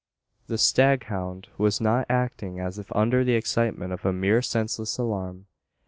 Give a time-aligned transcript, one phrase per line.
[0.47, 5.45] The staghound was not acting as if under the excitement of a mere senseless alarm.